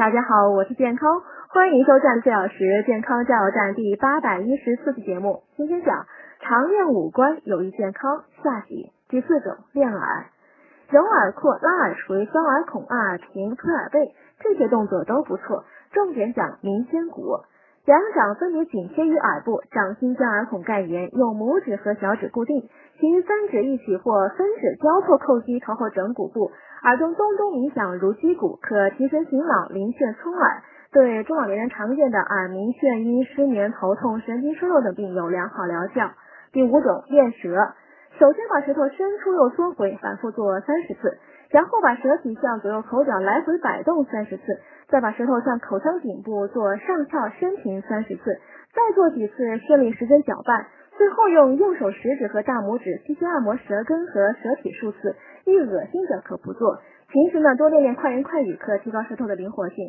[0.00, 1.20] 大家好，我是健康，
[1.50, 5.42] 欢迎收看四小时健康加油站第八百一十四期节目。
[5.58, 6.06] 今天讲
[6.40, 10.24] 常练五官有益健康下集第四种练耳，
[10.88, 15.66] 揉耳廓、拉耳垂、双耳孔、按耳屏、推耳背，这些动作都不错。
[15.92, 17.40] 重点讲明肩骨，
[17.90, 22.68] 两掌分别紧贴于耳部，掌心将耳孔盖严，用拇指和小指固定，
[23.00, 26.52] 其余三指一起或分指交错叩击头后枕骨部。
[26.84, 30.62] 耳中咚咚鸣响如击鼓，可提神醒脑、灵眩聪耳，
[30.92, 36.12] 对中老年人常见的耳鸣、眩晕、失眠、头痛、神经衰弱等病有良好疗效。
[36.52, 37.74] 第五种练舌，
[38.20, 41.18] 首先把舌头伸出又缩回，反复做三十次，
[41.50, 44.42] 然后把舌体向左右口角来回摆动三十次，
[44.88, 48.22] 再把舌头向口腔顶部做上翘伸平三十次，
[48.72, 50.66] 再做几次顺利时针搅拌。
[50.96, 56.78] 最后用右手食指和大拇指轻轻按摩舌根和舌体数次，遇恶心者可不做。
[57.08, 59.88] 平时呢多练练快人快语，可提高舌头的灵活性。